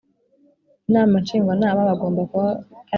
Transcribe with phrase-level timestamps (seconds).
[0.87, 2.63] Inama Ngishwanama bagomba kuba ari